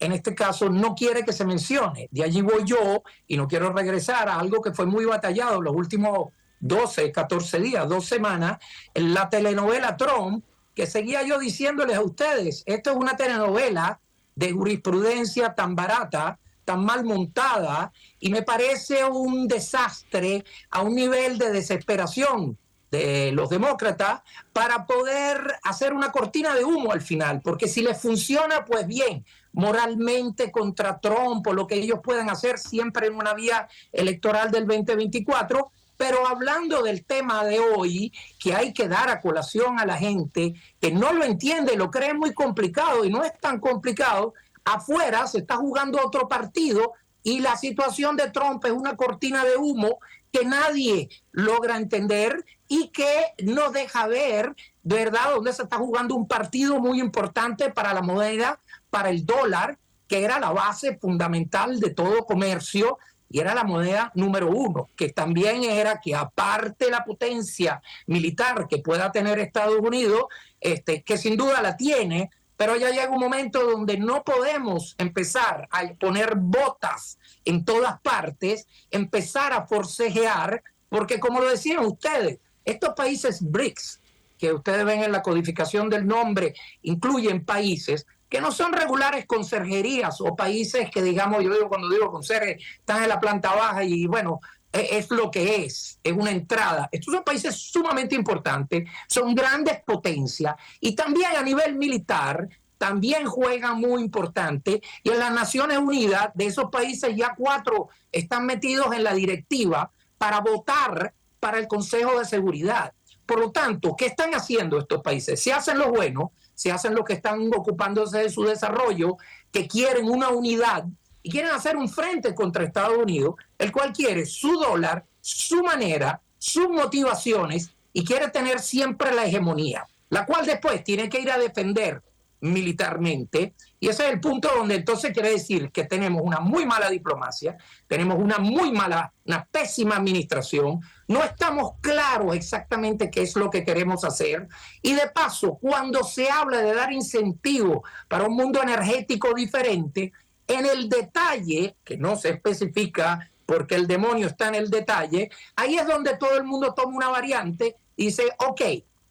[0.00, 2.08] en este caso no quiere que se mencione.
[2.10, 5.74] De allí voy yo y no quiero regresar a algo que fue muy batallado los
[5.74, 6.30] últimos
[6.60, 8.58] 12, 14 días, dos semanas,
[8.94, 14.00] en la telenovela Trump, que seguía yo diciéndoles a ustedes, esto es una telenovela
[14.34, 21.38] de jurisprudencia tan barata, tan mal montada, y me parece un desastre a un nivel
[21.38, 22.58] de desesperación
[22.90, 28.00] de los demócratas para poder hacer una cortina de humo al final, porque si les
[28.00, 33.34] funciona, pues bien, moralmente contra Trump o lo que ellos puedan hacer siempre en una
[33.34, 35.70] vía electoral del 2024.
[35.96, 40.54] Pero hablando del tema de hoy, que hay que dar a colación a la gente
[40.80, 45.38] que no lo entiende, lo cree muy complicado y no es tan complicado, afuera se
[45.38, 49.98] está jugando otro partido y la situación de Trump es una cortina de humo
[50.32, 56.26] que nadie logra entender y que no deja ver, ¿verdad?, dónde se está jugando un
[56.26, 58.58] partido muy importante para la moneda,
[58.94, 59.76] para el dólar,
[60.06, 65.08] que era la base fundamental de todo comercio y era la moneda número uno, que
[65.08, 70.26] también era que aparte la potencia militar que pueda tener Estados Unidos,
[70.60, 75.66] este, que sin duda la tiene, pero ya llega un momento donde no podemos empezar
[75.72, 82.94] a poner botas en todas partes, empezar a forcejear, porque como lo decían ustedes, estos
[82.94, 84.00] países BRICS,
[84.38, 90.20] que ustedes ven en la codificación del nombre, incluyen países que no son regulares conserjerías
[90.20, 94.08] o países que, digamos, yo digo cuando digo conserje, están en la planta baja y
[94.08, 94.40] bueno,
[94.72, 96.88] e, es lo que es, es una entrada.
[96.90, 103.78] Estos son países sumamente importantes, son grandes potencias y también a nivel militar también juegan
[103.78, 109.04] muy importante y en las Naciones Unidas de esos países ya cuatro están metidos en
[109.04, 112.94] la directiva para votar para el Consejo de Seguridad.
[113.26, 115.40] Por lo tanto, ¿qué están haciendo estos países?
[115.40, 119.16] Se hacen los buenos, se hacen los que están ocupándose de su desarrollo,
[119.50, 120.84] que quieren una unidad
[121.22, 126.20] y quieren hacer un frente contra Estados Unidos, el cual quiere su dólar, su manera,
[126.38, 131.38] sus motivaciones y quiere tener siempre la hegemonía, la cual después tiene que ir a
[131.38, 132.02] defender
[132.40, 133.54] militarmente.
[133.84, 137.58] Y ese es el punto donde entonces quiere decir que tenemos una muy mala diplomacia,
[137.86, 143.62] tenemos una muy mala, una pésima administración, no estamos claros exactamente qué es lo que
[143.62, 144.48] queremos hacer.
[144.80, 150.14] Y de paso, cuando se habla de dar incentivos para un mundo energético diferente,
[150.46, 155.76] en el detalle, que no se especifica porque el demonio está en el detalle, ahí
[155.76, 158.62] es donde todo el mundo toma una variante y dice, ok,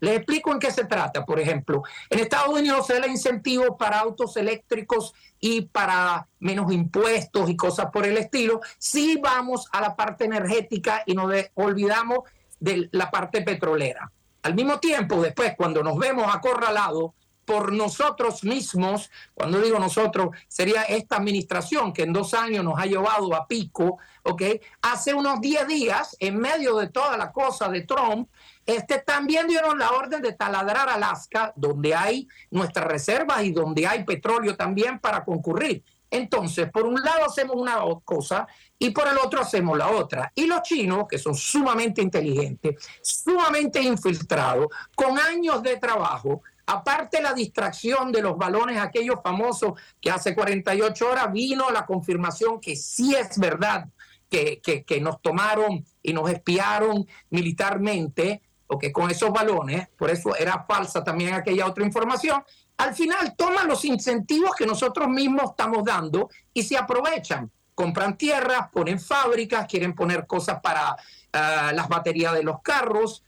[0.03, 1.25] les explico en qué se trata.
[1.25, 7.49] Por ejemplo, en Estados Unidos se da incentivos para autos eléctricos y para menos impuestos
[7.49, 8.59] y cosas por el estilo.
[8.77, 12.19] Si vamos a la parte energética y nos olvidamos
[12.59, 14.11] de la parte petrolera.
[14.41, 17.11] Al mismo tiempo, después, cuando nos vemos acorralados
[17.45, 22.85] por nosotros mismos, cuando digo nosotros, sería esta administración que en dos años nos ha
[22.85, 24.43] llevado a pico, ¿ok?
[24.81, 28.29] Hace unos 10 días, en medio de toda la cosa de Trump,
[28.65, 34.03] este, también dieron la orden de taladrar Alaska, donde hay nuestras reservas y donde hay
[34.03, 35.83] petróleo también para concurrir.
[36.09, 38.47] Entonces, por un lado hacemos una cosa
[38.77, 40.31] y por el otro hacemos la otra.
[40.35, 47.33] Y los chinos, que son sumamente inteligentes, sumamente infiltrados, con años de trabajo, Aparte la
[47.33, 53.13] distracción de los balones, aquellos famosos que hace 48 horas vino la confirmación que sí
[53.15, 53.89] es verdad
[54.29, 58.41] que, que, nos tomaron y nos espiaron militarmente,
[58.73, 62.43] o que con esos balones, por eso era falsa también aquella otra información,
[62.77, 67.51] al final toman los incentivos que nosotros mismos estamos dando y se aprovechan.
[67.75, 70.95] Compran tierras, ponen fábricas, quieren poner cosas para
[71.33, 73.23] ah, las baterías de los carros,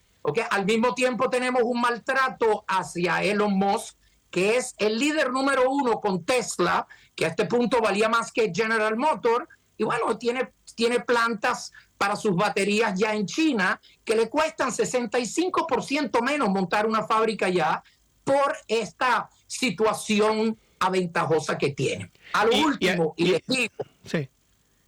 [0.49, 3.95] al mismo tiempo tenemos un maltrato hacia Elon Musk,
[4.31, 8.51] que es el líder número uno con Tesla, que a este punto valía más que
[8.53, 14.30] General Motor, y bueno, tiene, tiene plantas para sus baterías ya en China, que le
[14.30, 17.84] cuestan 65% menos montar una fábrica ya
[18.24, 22.12] por esta situación aventajosa que tiene.
[22.34, 24.30] A lo último, y, les digo, sí.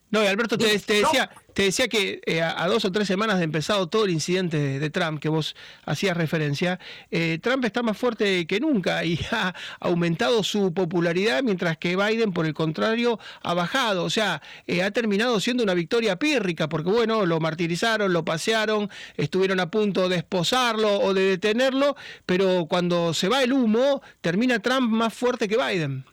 [0.10, 3.44] No, y Alberto, te, decía, te decía que eh, a, dos o tres semanas de
[3.44, 5.54] empezado todo el incidente de, Trump que vos
[5.86, 6.80] hacías referencia,
[7.12, 12.32] eh, Trump está más fuerte que nunca y ha aumentado su popularidad, mientras que Biden,
[12.32, 14.06] por el contrario, ha bajado.
[14.06, 18.90] O sea, eh, ha terminado siendo una victoria pírrica, porque bueno, lo martirizaron, lo pasearon,
[19.18, 24.60] estuvieron a punto de esposarlo o de detenerlo, pero cuando se va el humo, termina
[24.60, 26.06] Trump más fuerte que Biden.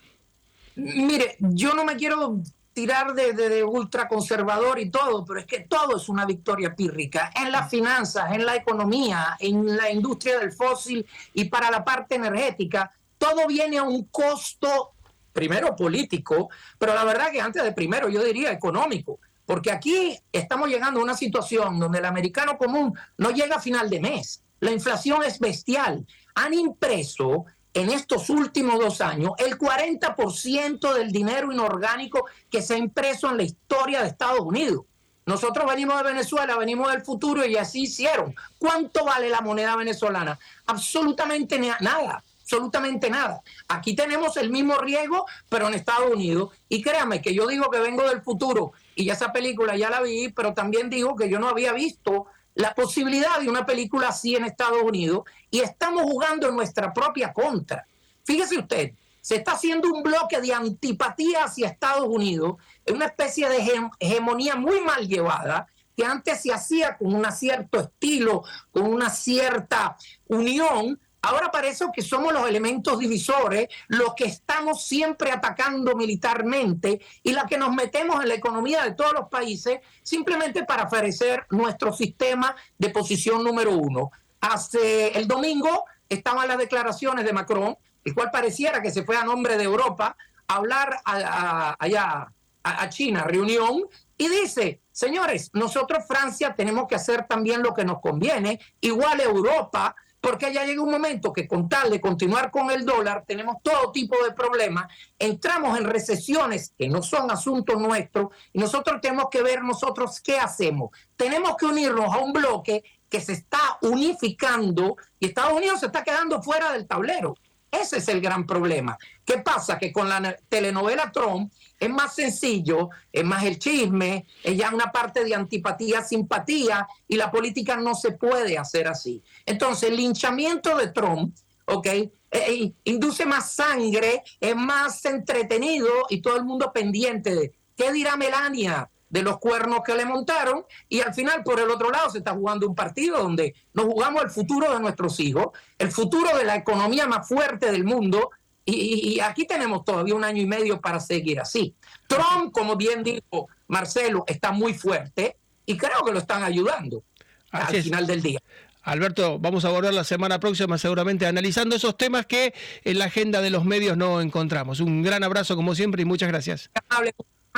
[0.75, 2.43] Mire, yo no me quiero
[2.75, 7.53] tirar de, de, ultraconservador y todo, pero es que todo es una victoria pírrica en
[7.53, 12.93] las finanzas, en la economía, en la industria del fósil y para la parte energética.
[13.17, 14.93] Todo viene a un costo,
[15.33, 20.69] primero político, pero la verdad que antes de primero yo diría económico, porque aquí estamos
[20.69, 24.43] llegando a una situación donde el americano común no llega a final de mes.
[24.59, 26.05] La inflación es bestial.
[26.35, 32.79] Han impreso en estos últimos dos años el 40% del dinero inorgánico que se ha
[32.79, 34.85] impreso en la historia de Estados Unidos.
[35.27, 38.35] nosotros venimos de Venezuela, venimos del futuro y así hicieron.
[38.59, 40.39] ¿Cuánto vale la moneda venezolana?
[40.67, 43.41] Absolutamente nada, absolutamente nada.
[43.69, 46.51] Aquí tenemos el mismo riesgo, pero en Estados Unidos.
[46.69, 50.29] Y créame que yo digo que vengo del futuro y esa película ya la vi,
[50.29, 54.45] pero también digo que yo no había visto la posibilidad de una película así en
[54.45, 57.87] Estados Unidos y estamos jugando en nuestra propia contra.
[58.25, 62.57] Fíjese usted, se está haciendo un bloque de antipatía hacia Estados Unidos,
[62.93, 68.45] una especie de hegemonía muy mal llevada, que antes se hacía con un cierto estilo,
[68.71, 75.33] con una cierta unión, ahora parece que somos los elementos divisores, los que estamos siempre
[75.33, 80.65] atacando militarmente y la que nos metemos en la economía de todos los países simplemente
[80.65, 84.11] para ofrecer nuestro sistema de posición número uno.
[84.41, 89.25] Hace el domingo estaban las declaraciones de Macron el cual pareciera que se fue a
[89.25, 92.29] nombre de Europa a hablar allá
[92.63, 93.85] a, China, reunión,
[94.17, 99.95] y dice, señores, nosotros Francia tenemos que hacer también lo que nos conviene, igual Europa,
[100.25, 103.93] porque ya llega un momento que con tal de continuar con el dólar tenemos todo
[103.93, 109.43] tipo de problemas, entramos en recesiones que no son asuntos nuestros y nosotros tenemos que
[109.43, 110.97] ver nosotros qué hacemos.
[111.15, 116.03] Tenemos que unirnos a un bloque que se está unificando y Estados Unidos se está
[116.03, 117.37] quedando fuera del tablero.
[117.81, 118.97] Ese es el gran problema.
[119.25, 119.79] ¿Qué pasa?
[119.79, 124.93] Que con la telenovela Trump es más sencillo, es más el chisme, es ya una
[124.93, 129.23] parte de antipatía, simpatía, y la política no se puede hacer así.
[129.45, 131.35] Entonces, el linchamiento de Trump,
[131.67, 131.87] ¿ok?
[131.87, 137.93] Eh, eh, induce más sangre, es más entretenido y todo el mundo pendiente de qué
[137.93, 142.11] dirá Melania, de los cuernos que le montaron y al final por el otro lado
[142.11, 146.37] se está jugando un partido donde nos jugamos el futuro de nuestros hijos, el futuro
[146.37, 148.31] de la economía más fuerte del mundo
[148.65, 151.77] y, aquí tenemos todavía un año y medio para seguir así.
[152.09, 157.05] Trump, como bien dijo Marcelo, está muy fuerte y creo que lo están ayudando
[157.53, 158.41] al final del día.
[158.83, 163.41] Alberto, vamos a volver la semana próxima seguramente analizando esos temas que en la agenda
[163.43, 164.81] de los medios no encontramos.
[164.81, 166.69] Un gran abrazo como siempre y muchas gracias.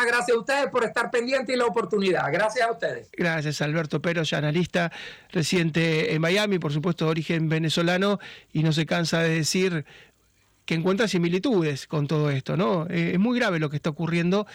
[0.05, 2.31] Gracias a ustedes por estar pendientes y la oportunidad.
[2.31, 3.09] Gracias a ustedes.
[3.13, 4.93] Gracias, Alberto Peros, analista
[5.33, 8.21] reciente en Miami, por supuesto de origen venezolano,
[8.53, 9.87] y no se cansa de decir
[10.67, 12.87] que encuentra similitudes con todo esto, ¿no?
[12.91, 14.47] Eh, es muy grave lo que está ocurriendo.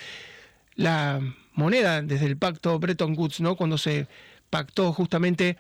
[0.76, 1.20] La
[1.54, 3.56] moneda, desde el pacto Bretton Woods, ¿no?
[3.56, 4.08] Cuando se
[4.50, 5.58] pactó justamente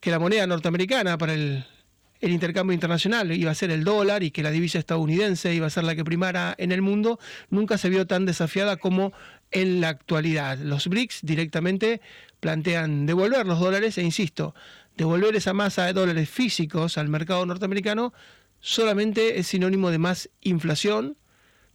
[0.00, 1.66] que la moneda norteamericana para el
[2.20, 5.70] el intercambio internacional iba a ser el dólar y que la divisa estadounidense iba a
[5.70, 7.18] ser la que primara en el mundo,
[7.50, 9.12] nunca se vio tan desafiada como
[9.50, 10.58] en la actualidad.
[10.58, 12.00] Los BRICS directamente
[12.40, 14.54] plantean devolver los dólares e insisto,
[14.96, 18.12] devolver esa masa de dólares físicos al mercado norteamericano
[18.60, 21.16] solamente es sinónimo de más inflación,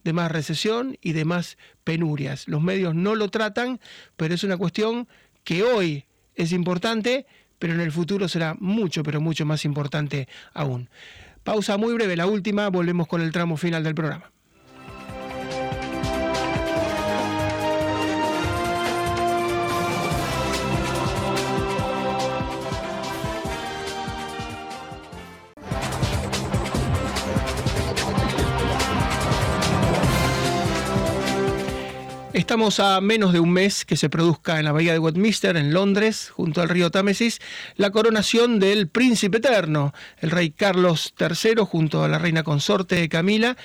[0.04, 2.48] de más recesión y de más penurias.
[2.48, 3.80] Los medios no lo tratan,
[4.16, 5.08] pero es una cuestión
[5.44, 7.26] que hoy es importante
[7.62, 10.88] pero en el futuro será mucho, pero mucho más importante aún.
[11.44, 14.32] Pausa muy breve, la última, volvemos con el tramo final del programa.
[32.42, 35.72] Estamos a menos de un mes que se produzca en la bahía de Westminster, en
[35.72, 37.38] Londres, junto al río Támesis,
[37.76, 43.56] la coronación del príncipe eterno, el rey Carlos III, junto a la reina consorte Camila.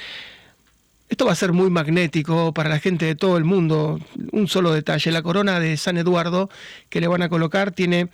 [1.10, 4.00] Esto va a ser muy magnético para la gente de todo el mundo.
[4.32, 6.52] Un solo detalle, la corona de San Eduardo
[6.90, 8.10] que le van a colocar tiene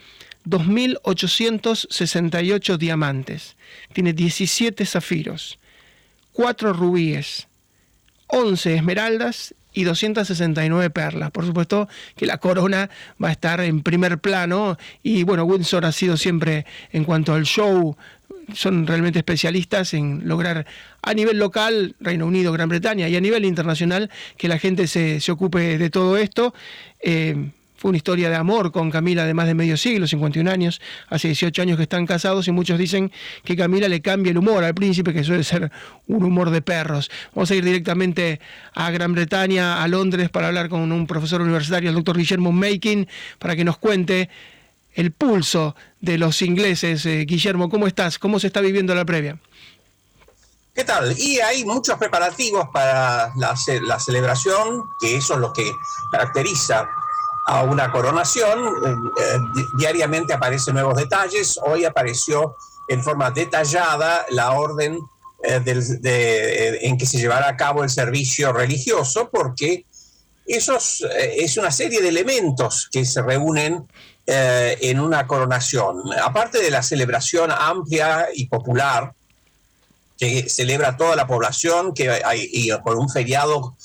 [0.45, 3.57] 2.868 diamantes,
[3.91, 5.59] tiene 17 zafiros,
[6.31, 7.49] 4 rubíes,
[8.27, 11.31] 11 esmeraldas y 269 perlas.
[11.31, 12.89] Por supuesto que la corona
[13.21, 17.43] va a estar en primer plano y bueno, Windsor ha sido siempre en cuanto al
[17.43, 17.95] show,
[18.53, 20.65] son realmente especialistas en lograr
[21.01, 25.19] a nivel local, Reino Unido, Gran Bretaña y a nivel internacional que la gente se,
[25.19, 26.53] se ocupe de todo esto.
[27.01, 27.51] Eh,
[27.83, 31.27] fue una historia de amor con Camila de más de medio siglo, 51 años, hace
[31.27, 33.11] 18 años que están casados y muchos dicen
[33.43, 35.69] que Camila le cambia el humor al príncipe, que suele ser
[36.07, 37.11] un humor de perros.
[37.35, 38.39] Vamos a ir directamente
[38.73, 43.05] a Gran Bretaña, a Londres, para hablar con un profesor universitario, el doctor Guillermo Making,
[43.37, 44.29] para que nos cuente
[44.93, 47.05] el pulso de los ingleses.
[47.05, 48.17] Eh, Guillermo, ¿cómo estás?
[48.17, 49.37] ¿Cómo se está viviendo la previa?
[50.73, 51.19] ¿Qué tal?
[51.19, 53.53] Y hay muchos preparativos para la,
[53.85, 55.69] la celebración, que eso es lo que
[56.13, 56.87] caracteriza
[57.45, 58.59] a una coronación.
[58.59, 59.37] Eh,
[59.77, 61.59] diariamente aparecen nuevos detalles.
[61.63, 62.55] Hoy apareció
[62.87, 64.99] en forma detallada la orden
[65.43, 69.85] eh, eh, en que se llevará a cabo el servicio religioso, porque
[70.45, 73.87] esos, es una serie de elementos que se reúnen
[74.25, 76.01] en una coronación.
[76.21, 79.13] Aparte de la celebración amplia y popular,
[80.17, 83.75] que celebra toda la población, que hay, y por un feriado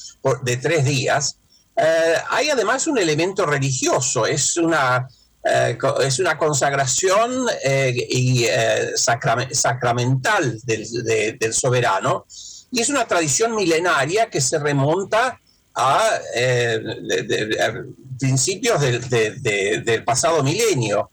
[0.43, 1.39] de tres días,
[2.31, 5.09] hay además un elemento religioso, es una
[5.45, 12.27] eh, es una consagración eh, y, eh, sacramental del, soberano
[12.71, 15.41] y es una tradición milenaria que se remonta
[15.75, 16.11] a,
[18.19, 21.11] principios del, pasado milenio.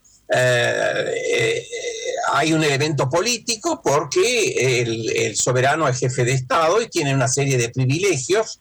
[2.33, 7.57] hay un elemento político porque el, soberano es jefe de Estado y tiene una serie
[7.57, 8.59] de privilegios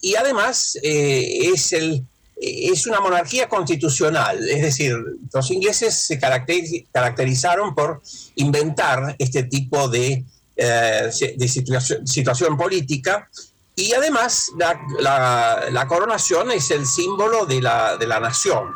[0.00, 2.04] y además es el
[2.36, 4.94] es una monarquía constitucional, es decir,
[5.32, 8.02] los ingleses se caracterizaron por
[8.34, 10.22] inventar este tipo de,
[10.54, 11.10] eh,
[12.04, 13.28] situación, política
[13.74, 18.74] y además la, coronación es el símbolo de la, nación.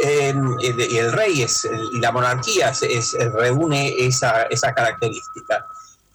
[0.00, 5.66] y el rey es, y la monarquía es, reúne esa, característica.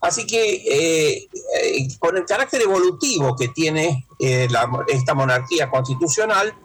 [0.01, 1.27] Así que eh,
[1.61, 6.55] eh, con el carácter evolutivo que tiene esta monarquía constitucional,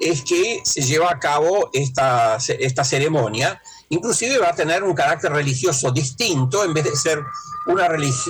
[0.00, 3.60] es que se lleva a cabo esta, esta ceremonia.
[3.90, 7.22] Inclusive va a tener un carácter religioso distinto, en vez de ser
[7.66, 7.88] una,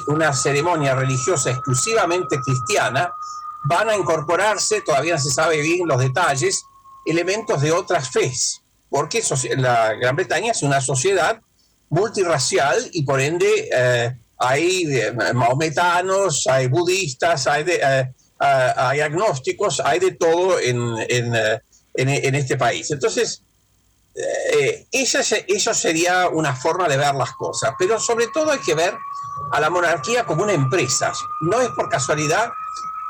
[0.08, 3.12] una ceremonia religiosa exclusivamente cristiana,
[3.64, 6.64] van a incorporarse, todavía no se sabe bien los detalles,
[7.06, 9.22] elementos de otras fes, porque
[9.56, 11.40] la Gran Bretaña es una sociedad
[11.88, 19.80] multirracial y por ende eh, hay eh, maometanos, hay budistas, hay de, eh, hay agnósticos,
[19.80, 20.78] hay de todo en,
[21.08, 21.60] en, eh,
[21.94, 22.90] en, este país.
[22.90, 23.42] Entonces,
[24.14, 28.94] eh, eso sería una forma de ver las cosas, pero sobre todo hay que ver
[29.52, 31.12] a la monarquía como una empresa.
[31.42, 32.50] No es por casualidad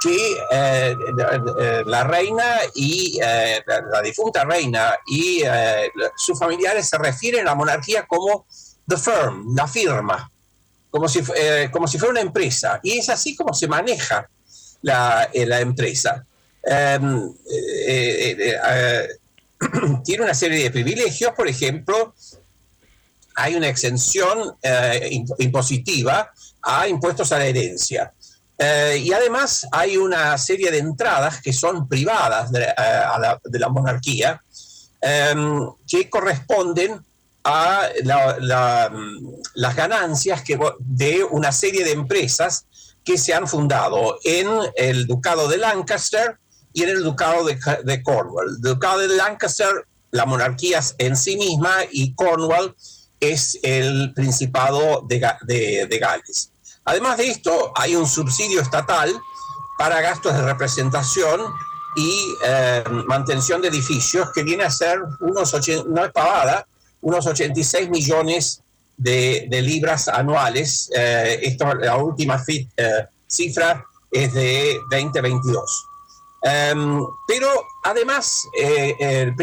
[0.02, 0.96] que eh,
[1.86, 5.42] la reina y la, difunta reina y
[6.16, 8.46] sus familiares se refieren a la monarquía como
[8.86, 10.30] the firm, la firma,
[10.94, 11.22] como si,
[11.72, 12.78] como si fuera una empresa.
[12.80, 14.30] Y es así como se maneja
[14.82, 16.24] la, eh, la empresa.
[16.62, 19.08] Em, eh, eh,
[20.04, 22.14] tiene una serie de privilegios, por ejemplo,
[23.34, 24.56] hay una exención
[25.38, 26.30] impositiva
[26.62, 28.12] a impuestos a la herencia.
[28.96, 34.40] y además hay una serie de entradas que son privadas de, la, de la, monarquía,
[35.00, 37.04] em, que corresponden
[37.44, 37.88] a
[39.54, 42.66] las ganancias que, de una serie de empresas
[43.04, 46.38] que se han fundado en el Ducado de Lancaster
[46.72, 48.48] y en el Ducado de, Cornwall.
[48.48, 52.74] El Ducado de Lancaster, la monarquía en sí misma, y Cornwall
[53.20, 55.18] es el Principado de,
[56.00, 56.50] Gales.
[56.86, 59.14] Además de esto, hay un subsidio estatal
[59.78, 61.40] para gastos de representación
[61.96, 65.54] y eh, mantención de edificios que viene a ser unos,
[65.86, 66.66] no es pavada,
[67.04, 68.62] unos 86 millones
[68.96, 70.90] de, libras anuales.
[70.94, 75.86] Eh, la última eh, cifra es de 2022.
[76.42, 77.48] Em, pero
[77.84, 79.34] además, eh, el,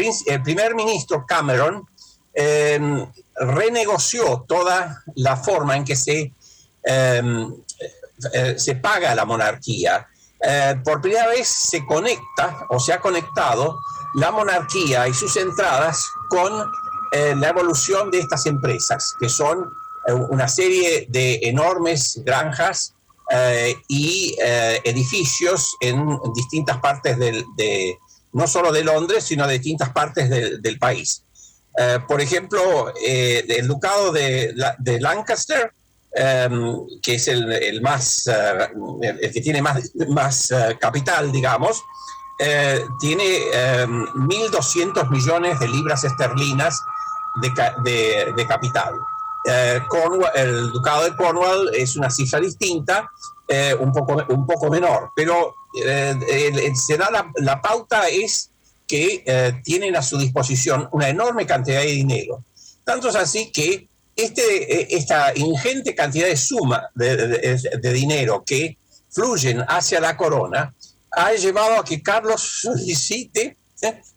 [0.42, 1.86] primer ministro Cameron
[2.34, 3.06] em,
[3.36, 6.32] renegoció toda la forma en que se,
[6.84, 7.54] em,
[8.56, 10.06] se paga la monarquía.
[10.84, 13.78] por primera vez se conecta o se ha conectado
[14.14, 16.68] la monarquía y sus entradas con
[17.12, 19.70] eh, la evolución de estas empresas, que son
[20.08, 22.94] eh, una serie de enormes granjas
[23.30, 27.98] eh, y edificios en distintas partes del, de,
[28.32, 31.22] no solo de Londres, sino de distintas partes del país.
[32.08, 35.72] por ejemplo, el ducado de, de Lancaster,
[36.14, 41.82] em, que es el, más, el, que tiene más, más capital, digamos,
[43.00, 43.24] tiene
[43.86, 46.80] 1.200 em, millones de libras esterlinas
[47.40, 48.94] de, capital.
[49.44, 49.80] Eh,
[50.34, 53.10] el ducado de Cornwall es una cifra distinta,
[53.48, 55.54] eh, un, poco, un poco menor, pero
[55.84, 58.50] eh, se da la, pauta es
[58.86, 62.44] que tienen a su disposición una enorme cantidad de dinero.
[62.84, 68.76] Tanto es así que este, esta ingente cantidad de suma de, dinero que
[69.08, 70.74] fluyen hacia la corona
[71.10, 73.56] ha llevado a que Carlos solicite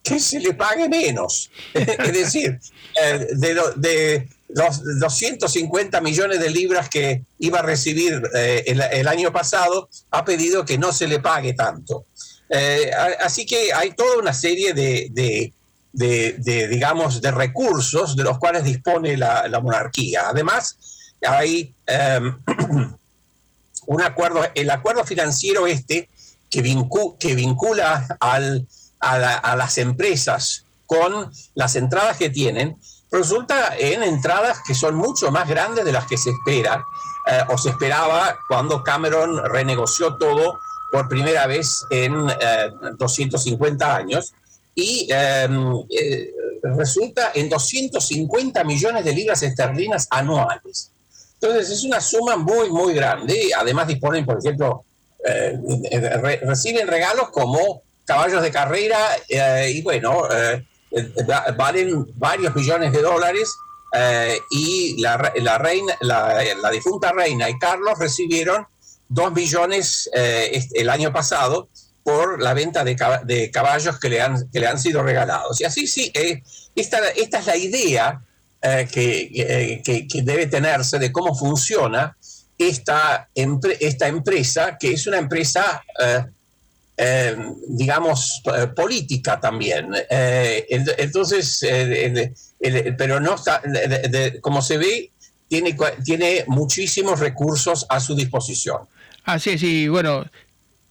[0.03, 1.49] que se le pague menos.
[1.73, 2.59] es decir,
[3.01, 9.33] eh, de, de, los 250 millones de libras que iba a recibir eh, el, año
[9.33, 12.05] pasado, ha pedido que no se le pague tanto.
[12.49, 12.91] Eh,
[13.21, 15.51] así que hay toda una serie de,
[15.91, 20.29] digamos, de recursos de los cuales dispone la, monarquía.
[20.29, 20.77] Además,
[21.27, 22.37] hay em,
[23.87, 26.07] un acuerdo, el acuerdo financiero este,
[26.49, 28.67] que, vincula al,
[29.05, 32.77] a, las empresas con las entradas que tienen,
[33.11, 36.83] resulta en entradas que son mucho más grandes de las que se espera
[37.27, 40.59] eh, o se esperaba cuando Cameron renegoció todo
[40.91, 42.27] por primera vez en
[42.97, 44.33] 250 eh, años
[44.75, 50.91] y em, eh, resulta en 250 millones de libras esterlinas anuales.
[51.35, 53.51] Entonces es una suma muy, muy grande.
[53.57, 54.83] Además disponen, por ejemplo,
[55.25, 58.99] eh, reciben regalos como caballos de carrera
[59.67, 60.23] y bueno,
[61.57, 63.53] valen varios millones de dólares
[64.51, 65.17] y la,
[65.57, 68.67] reina, la, la, difunta reina y Carlos recibieron
[69.07, 71.69] dos millones el año pasado
[72.05, 75.59] por la venta de, caballos que le, han, que le han sido regalados.
[75.59, 76.43] Y así sí, eh,
[76.75, 78.21] esta, esta, es la idea
[78.61, 82.15] eh, eh, que, que, debe tenerse de cómo funciona
[82.59, 85.83] esta, esta empresa, que es una empresa,
[87.67, 88.41] digamos,
[88.75, 89.89] política también.
[90.09, 91.65] entonces,
[92.97, 93.61] pero no está,
[94.41, 95.11] como se ve,
[95.47, 98.79] tiene, tiene muchísimos recursos a su disposición.
[99.25, 100.25] Así es, y bueno,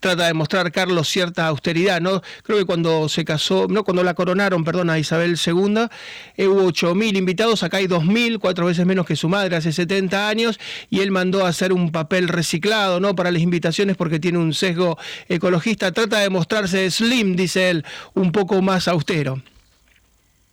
[0.05, 2.21] trata de mostrar Carlos cierta austeridad, ¿no?
[2.43, 5.89] Creo que cuando se casó, no, cuando la coronaron, perdón, a Isabel II,
[6.37, 10.29] eh, hubo 8.000 invitados, acá hay 2.000, cuatro veces menos que su madre hace 70
[10.29, 13.15] años, y él mandó a hacer un papel reciclado, ¿no?
[13.15, 18.31] Para las invitaciones porque tiene un sesgo ecologista, trata de mostrarse slim, dice él, un
[18.31, 19.41] poco más austero.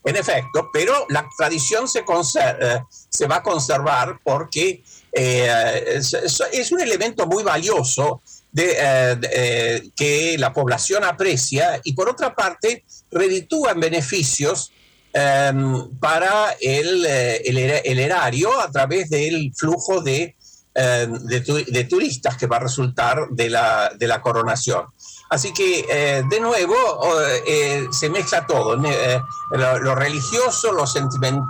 [0.06, 2.80] En efecto, pero la tradición se, eh,
[3.10, 4.82] se va a conservar porque
[5.12, 8.22] eh, es, un elemento muy valioso
[8.54, 14.74] eh, eh, que la población aprecia y por otra parte reditúa en beneficios
[15.14, 20.36] em, para el, eh, el, erario a través del flujo de,
[20.76, 24.86] em, de, turistas que va a resultar de la, de la coronación.
[25.30, 26.76] Así que, de nuevo,
[27.90, 30.84] se mezcla todo, lo, religioso, lo,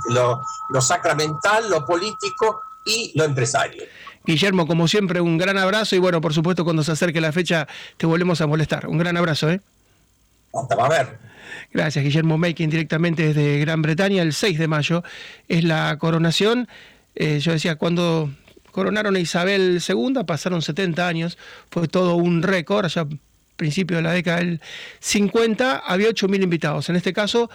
[0.09, 0.39] lo,
[0.69, 3.83] lo sacramental, lo político y lo empresario.
[4.25, 7.67] Guillermo, como siempre, un gran abrazo y bueno, por supuesto, cuando se acerque la fecha
[7.97, 8.87] te volvemos a molestar.
[8.87, 9.61] Un gran abrazo, ¿eh?
[10.53, 11.19] Hasta va a ver.
[11.73, 14.21] Gracias, Guillermo Making, directamente desde Gran Bretaña.
[14.21, 15.03] El 6 de mayo
[15.47, 16.67] es la coronación.
[17.15, 18.29] Eh, yo decía, cuando
[18.71, 21.37] coronaron a Isabel II, pasaron 70 años,
[21.69, 23.07] fue todo un récord, allá a
[23.55, 24.61] principios de la década del
[24.99, 26.89] 50, había 8.000 invitados.
[26.89, 27.49] En este caso,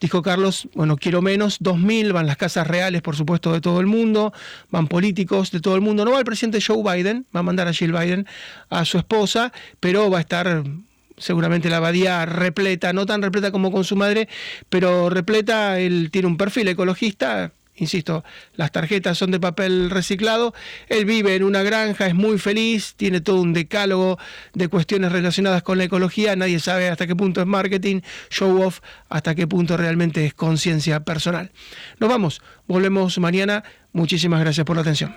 [0.00, 3.86] Dijo Carlos, bueno, quiero menos, 2.000, van las casas reales, por supuesto, de todo el
[3.86, 4.32] mundo,
[4.70, 6.04] van políticos de todo el mundo.
[6.04, 8.26] No va el presidente Joe Biden, va a mandar a Jill Biden
[8.70, 10.64] a su esposa, pero va a estar
[11.18, 14.28] seguramente la abadía repleta, no tan repleta como con su madre,
[14.68, 18.24] pero repleta, él tiene un perfil ecologista, insisto,
[18.54, 20.54] las tarjetas son de papel reciclado,
[20.88, 24.18] él vive en una granja, es muy feliz, tiene todo un decálogo
[24.54, 28.00] de cuestiones relacionadas con la ecología, nadie sabe hasta qué punto es marketing,
[28.30, 31.50] show off, hasta qué punto realmente es conciencia personal.
[31.98, 35.14] Nos vamos, volvemos mañana, muchísimas gracias por la atención.